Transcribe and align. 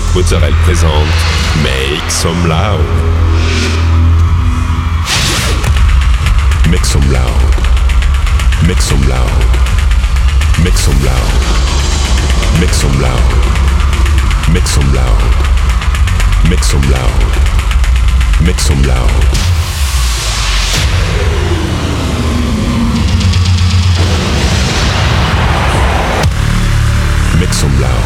Annick 0.00 0.14
Mozzarella 0.14 0.56
présente 0.64 0.90
Make 1.62 2.10
Some 2.10 2.46
Loud. 2.48 2.80
Make 6.70 6.84
some 6.84 7.02
loud. 7.12 7.26
Make 8.66 8.80
some 8.80 9.00
loud. 9.08 9.28
Make 10.64 10.78
some 10.78 11.02
loud. 11.04 11.18
Make 12.60 12.72
some 12.72 13.00
loud. 13.02 13.20
Make 14.52 14.66
some 14.66 14.92
loud. 14.94 15.10
Make 16.48 16.64
some 16.64 16.90
loud. 16.90 17.10
Make 18.40 18.60
some 18.60 18.82
loud. 18.82 19.10
Make 27.38 27.52
some 27.52 27.80
loud. 27.80 27.99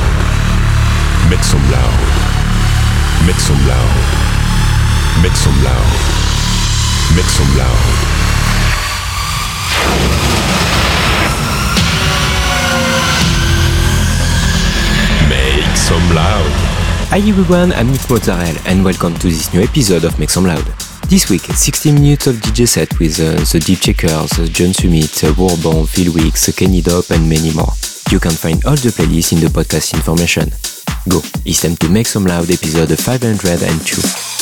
Make 1.31 1.43
some 1.43 1.63
loud. 1.71 2.01
Make 3.27 3.41
some 3.41 3.57
loud. 3.67 3.95
Make 5.23 5.33
some 5.35 5.57
loud. 5.65 5.91
Make 7.17 7.25
some 7.25 7.57
loud. 7.57 7.85
Make 15.29 15.77
some 15.77 16.15
loud. 16.15 16.51
Hi 17.09 17.19
everyone, 17.19 17.73
I'm 17.73 17.91
Nick 17.91 18.09
Mozzarella 18.11 18.61
and 18.67 18.85
welcome 18.85 19.15
to 19.15 19.29
this 19.29 19.53
new 19.55 19.63
episode 19.63 20.05
of 20.05 20.19
Make 20.19 20.31
Some 20.31 20.45
Loud. 20.45 20.67
This 21.09 21.31
week, 21.31 21.43
60 21.43 21.93
minutes 21.93 22.27
of 22.27 22.37
DJ 22.37 22.69
set 22.69 22.99
with 22.99 23.19
uh, 23.19 23.33
the 23.37 23.61
Deepshakerz, 23.61 24.53
John 24.53 24.75
Summit, 24.75 25.25
uh, 25.25 25.33
Warbon, 25.39 25.87
Phil 25.87 26.13
Weeks, 26.13 26.53
Kenny 26.55 26.83
Dope 26.83 27.11
and 27.11 27.27
many 27.29 27.53
more. 27.55 27.73
You 28.11 28.21
can 28.21 28.33
find 28.33 28.63
all 28.67 28.77
the 28.77 28.91
playlists 28.91 29.33
in 29.33 29.41
the 29.41 29.47
podcast 29.47 29.95
information. 29.95 30.53
Go, 31.07 31.21
it's 31.45 31.61
time 31.61 31.77
to 31.77 31.91
Make 31.91 32.07
Some 32.07 32.25
Loud 32.25 32.51
episode 32.51 32.99
502. 32.99 34.34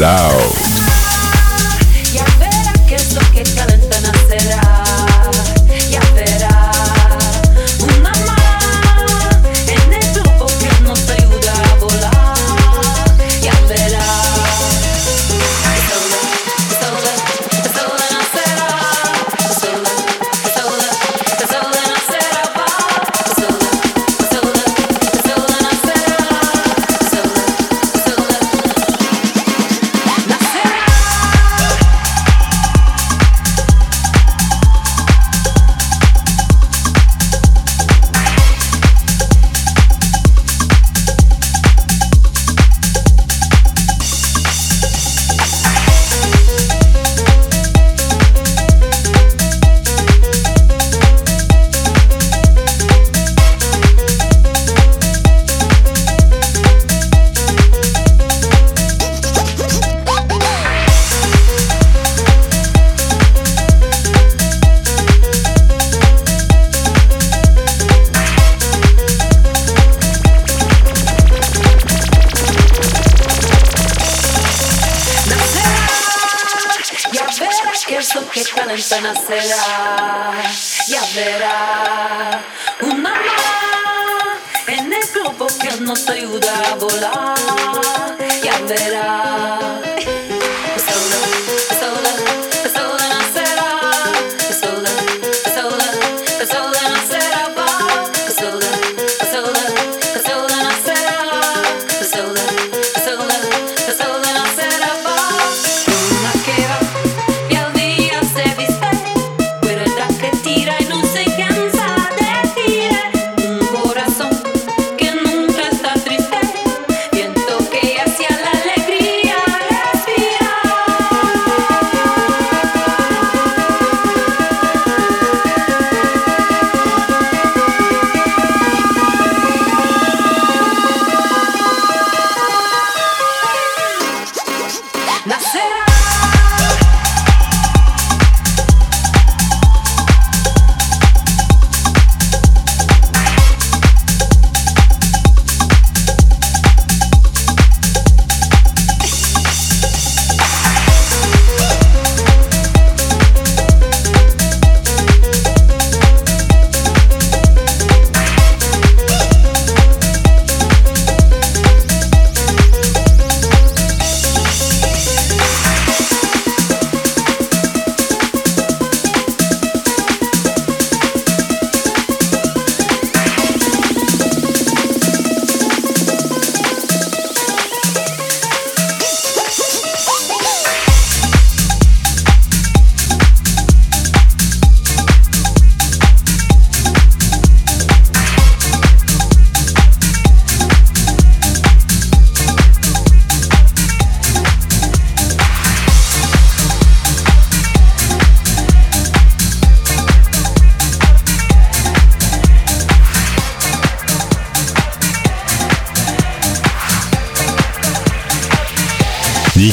Blau. 0.00 0.59
no 85.90 85.96
te 85.96 86.12
ayuda 86.12 86.70
a 86.70 86.74
volar, 86.76 88.16
ya 88.44 88.60
verás. 88.68 89.89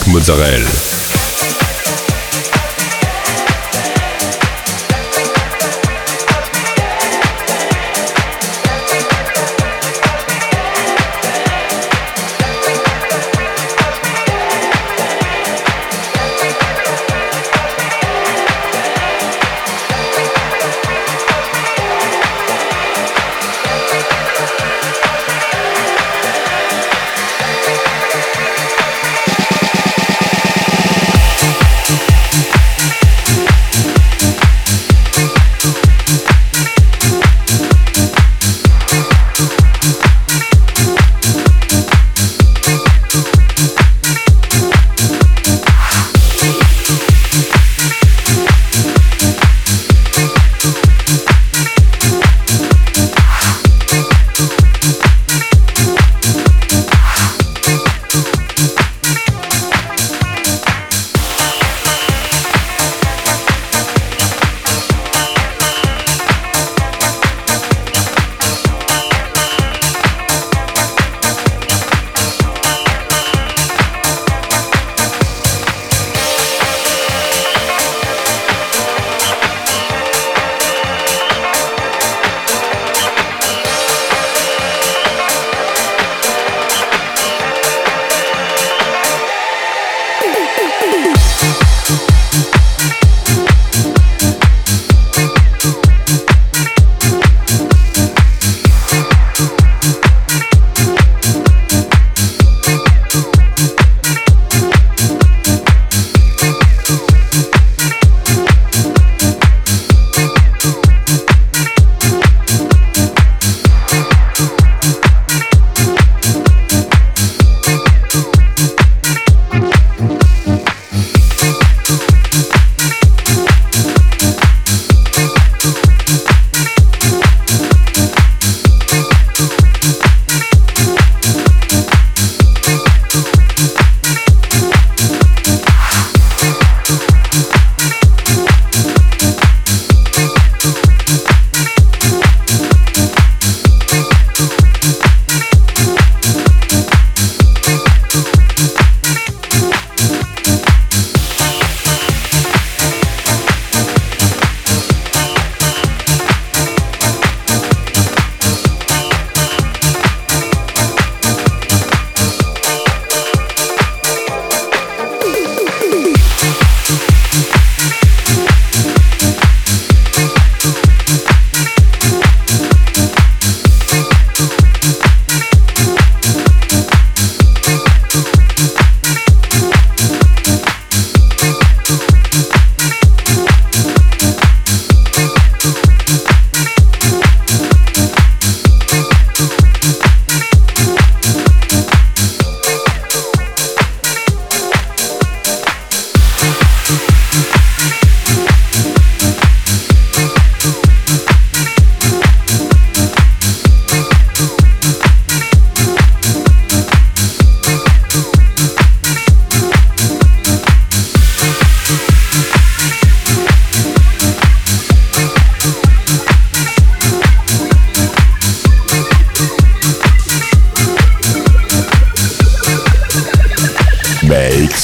Mozzarella. 0.08 0.97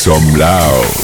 Some 0.03 0.35
loud. 0.35 1.02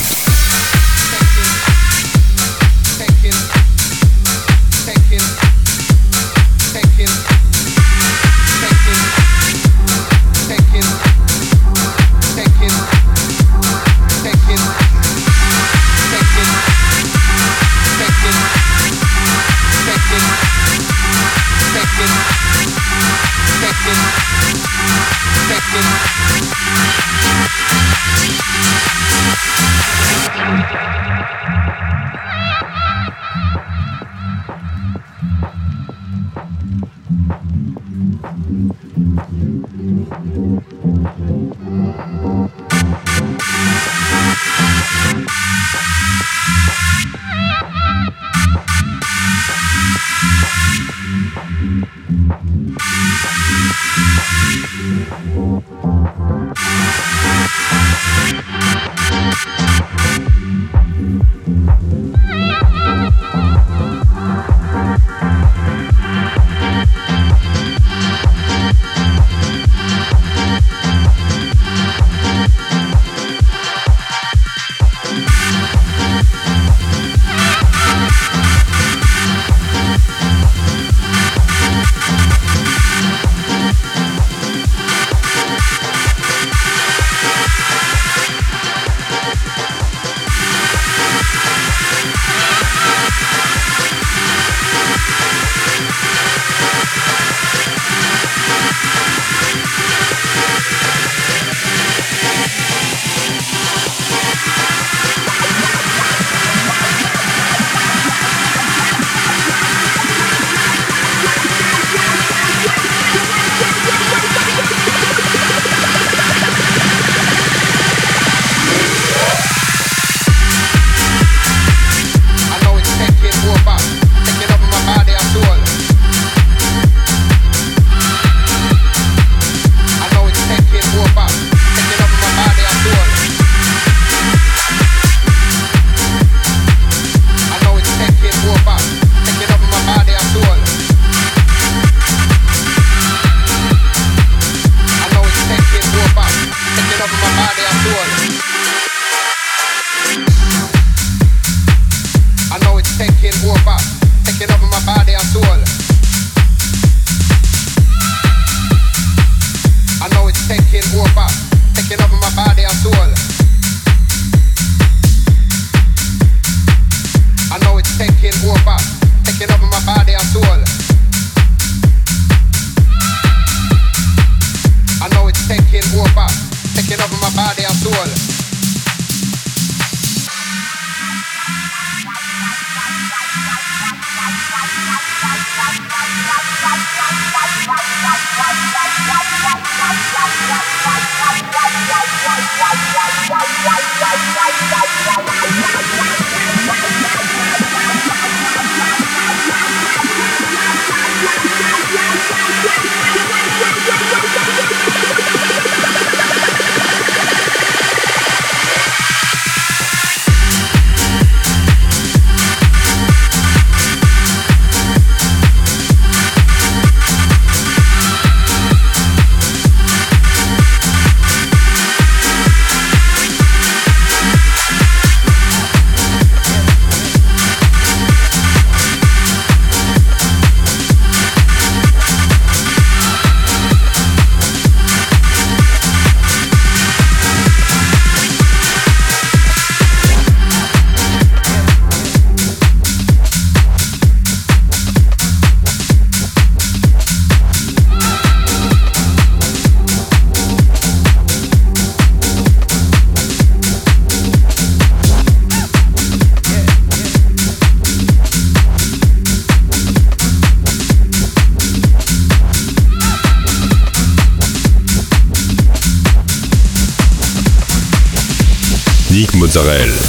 Mozzarella. 269.60 270.09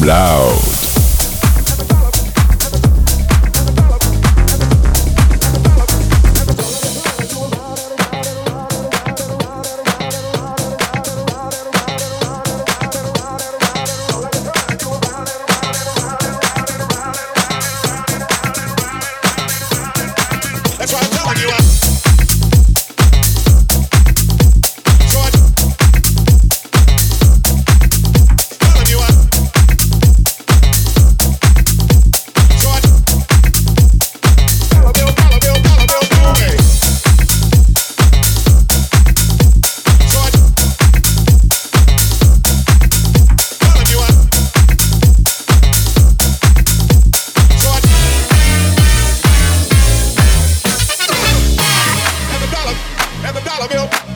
Blau. 0.00 0.39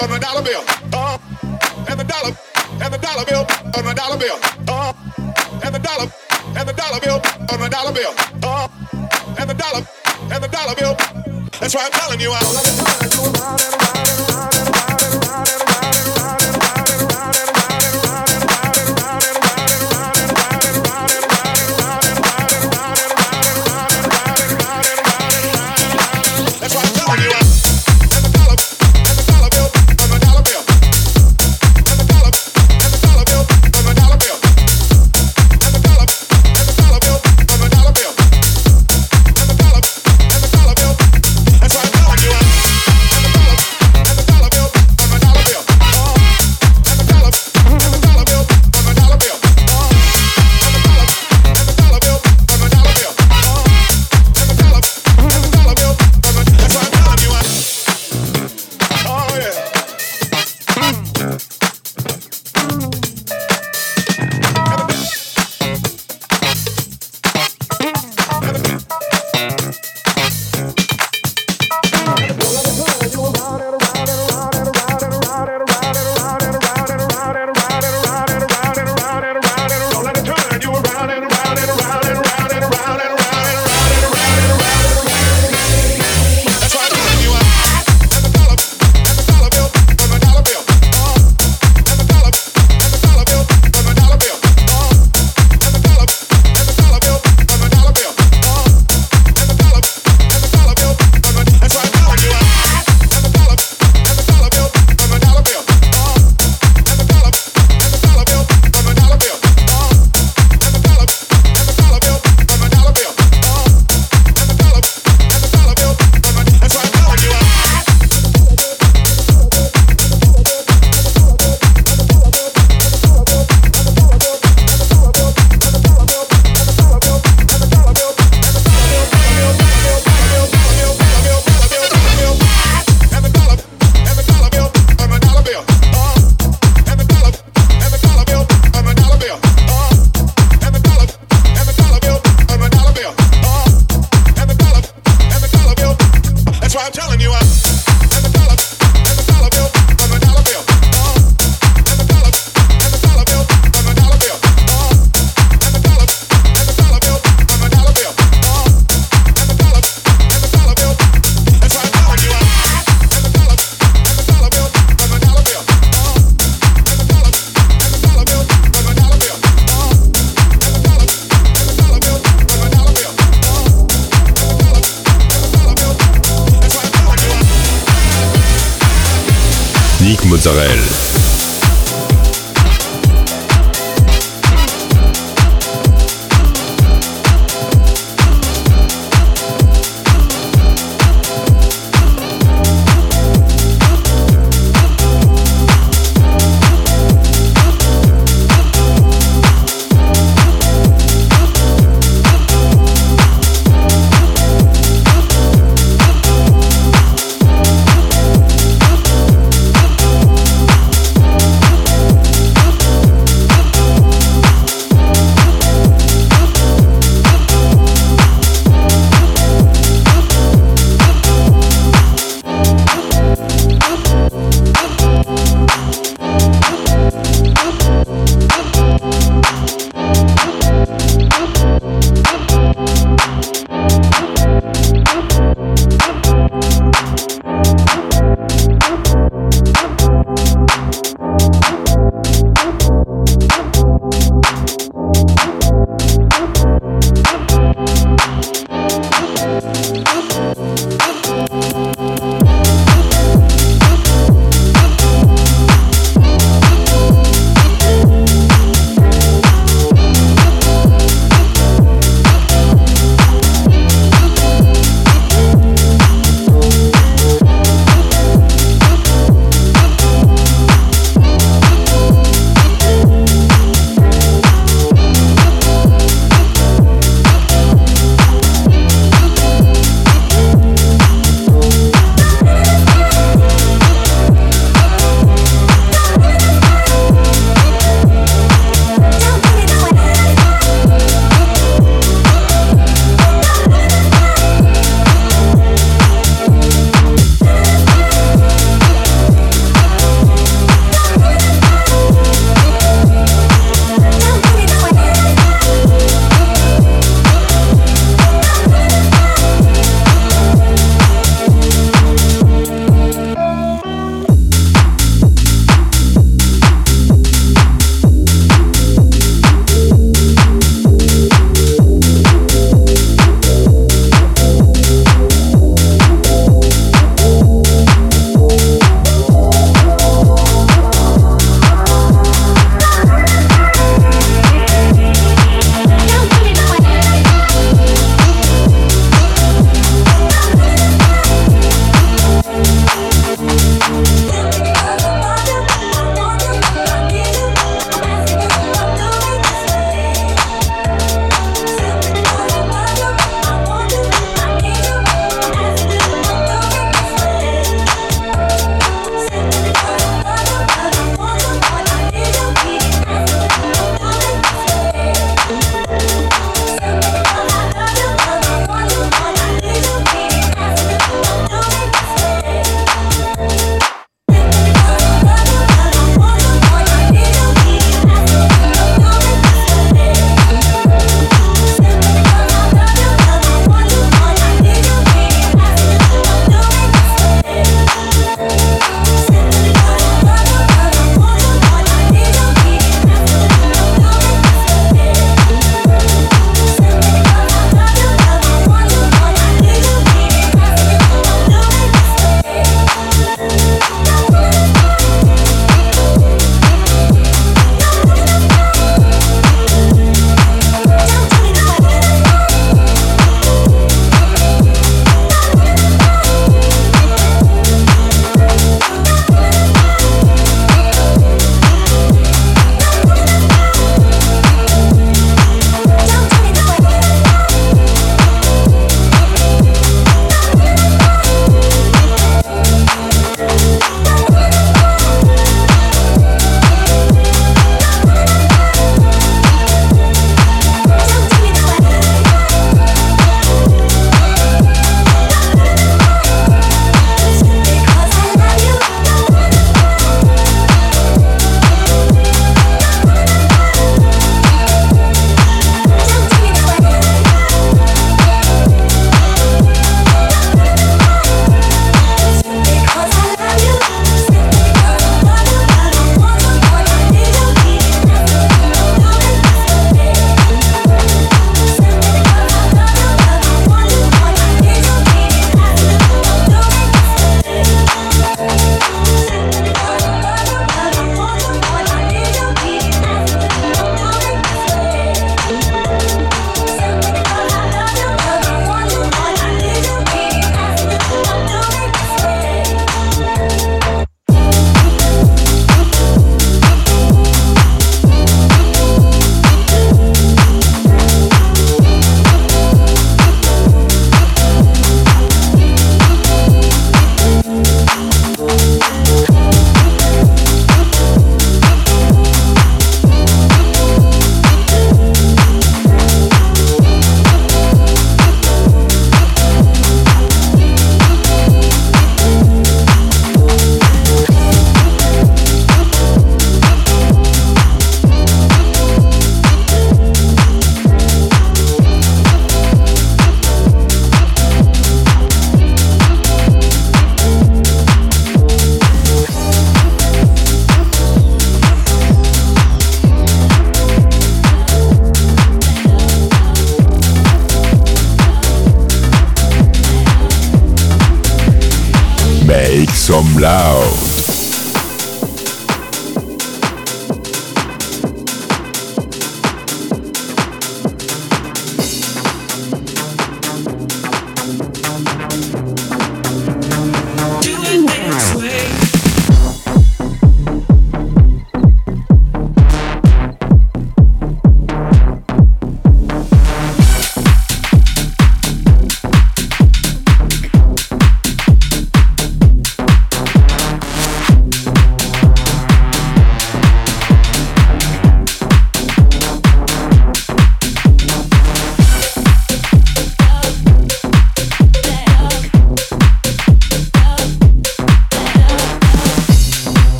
on 0.00 0.10
a 0.12 0.18
dollar 0.18 0.42
bill. 0.42 0.64
Uh, 0.92 1.16
and 1.88 2.00
the 2.00 2.04
dollar, 2.04 2.36
and 2.80 2.92
the 2.92 2.98
dollar 2.98 3.24
bill 3.24 3.46
on 3.76 3.86
a 3.86 3.94
dollar 3.94 4.18
bill. 4.18 4.38
Uh, 4.68 4.92
and 5.64 5.74
the 5.74 5.78
dollar, 5.78 6.10
and 6.56 6.68
the 6.68 6.72
dollar 6.72 7.00
bill 7.00 7.20
on 7.50 7.62
a 7.62 7.68
dollar 7.68 7.92
bill. 7.92 8.14
Uh, 8.42 8.68
and 9.38 9.50
the 9.50 9.54
dollar, 9.54 9.86
and 10.32 10.42
the 10.42 10.48
dollar 10.48 10.74
bill. 10.74 10.96
That's 11.60 11.74
why 11.74 11.84
I'm 11.84 11.92
telling 11.92 12.20
you, 12.20 12.32
I'm. 12.32 12.46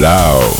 Loud. 0.00 0.59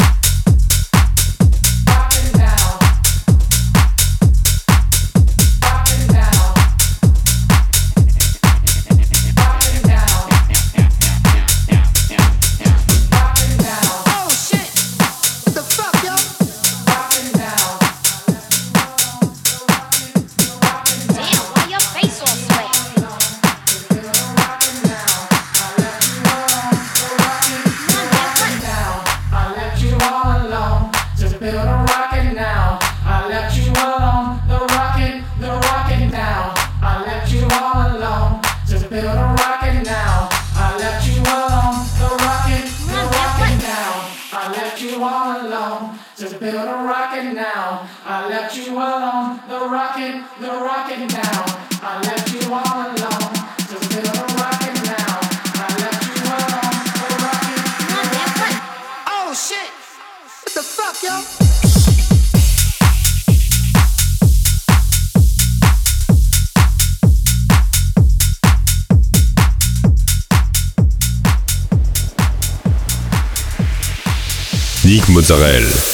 Mozzarella. 75.31 75.90